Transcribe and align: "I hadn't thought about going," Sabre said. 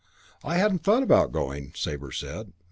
"I 0.43 0.55
hadn't 0.57 0.79
thought 0.81 1.03
about 1.03 1.31
going," 1.31 1.73
Sabre 1.75 2.11
said. 2.11 2.53